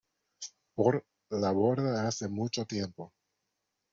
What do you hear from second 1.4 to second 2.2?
borda